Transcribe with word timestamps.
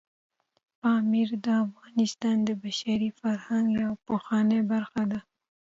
پامیر 0.79 1.29
د 1.45 1.47
افغانستان 1.65 2.35
د 2.47 2.49
بشري 2.63 3.09
فرهنګ 3.19 3.65
یوه 3.81 3.97
پخوانۍ 4.07 4.61
برخه 4.71 5.03
ده. 5.11 5.19